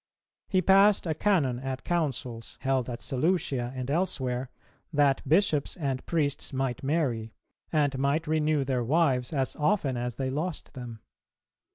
[295:1] 0.49 0.51
He 0.53 0.61
passed 0.63 1.05
a 1.05 1.13
Canon 1.13 1.59
at 1.59 1.83
Councils, 1.83 2.57
held 2.61 2.89
at 2.89 3.01
Seleucia 3.01 3.71
and 3.75 3.91
elsewhere, 3.91 4.49
that 4.91 5.21
bishops 5.29 5.77
and 5.77 6.03
priests 6.07 6.51
might 6.51 6.81
marry, 6.81 7.33
and 7.71 7.99
might 7.99 8.25
renew 8.25 8.63
their 8.63 8.83
wives 8.83 9.31
as 9.31 9.55
often 9.57 9.97
as 9.97 10.15
they 10.15 10.31
lost 10.31 10.73
them. 10.73 11.01